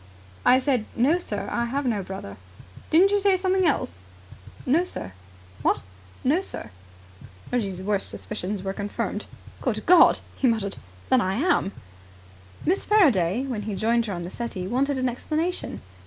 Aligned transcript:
"I 0.43 0.57
said, 0.57 0.85
'No, 0.95 1.19
sir, 1.19 1.47
I 1.51 1.65
have 1.65 1.85
no 1.85 2.01
brother'." 2.01 2.37
"Didn't 2.89 3.11
you 3.11 3.19
say 3.19 3.37
something 3.37 3.67
else?" 3.67 3.99
"No, 4.65 4.83
sir." 4.83 5.11
"What?" 5.61 5.81
"No, 6.23 6.41
sir." 6.41 6.71
Reggie's 7.51 7.83
worst 7.83 8.09
suspicions 8.09 8.63
were 8.63 8.73
confirmed. 8.73 9.27
"Good 9.61 9.85
God!" 9.85 10.19
he 10.35 10.47
muttered. 10.47 10.77
"Then 11.11 11.21
I 11.21 11.35
am!" 11.35 11.71
Miss 12.65 12.83
Faraday, 12.83 13.43
when 13.45 13.61
he 13.61 13.75
joined 13.75 14.07
her 14.07 14.13
on 14.13 14.23
the 14.23 14.31
settee, 14.31 14.65
wanted 14.65 14.97
an 14.97 15.07
explanation. 15.07 15.81